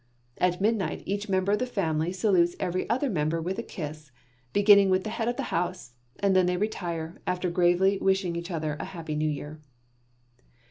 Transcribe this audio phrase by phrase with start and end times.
[0.39, 4.09] At midnight, each member of the family salutes every other member with a kiss,
[4.51, 8.49] beginning with the head of the house, and then they retire, after gravely wishing each
[8.49, 9.61] other a Happy New Year.